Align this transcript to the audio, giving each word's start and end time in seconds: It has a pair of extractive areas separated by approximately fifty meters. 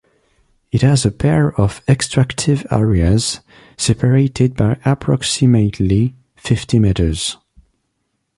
It 0.71 0.81
has 0.81 1.05
a 1.05 1.11
pair 1.11 1.51
of 1.61 1.83
extractive 1.87 2.65
areas 2.71 3.39
separated 3.77 4.55
by 4.55 4.79
approximately 4.83 6.15
fifty 6.35 6.79
meters. 6.79 7.37